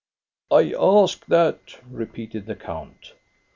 "I 0.51 0.73
ask 0.73 1.27
that," 1.27 1.79
repeated 1.87 2.47
the 2.47 2.55
count. 2.55 3.13